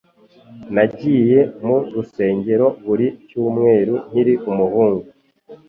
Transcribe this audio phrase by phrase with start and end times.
[0.73, 5.05] Nagiye mu rusengero buri cyumweru nkiri umuhungu.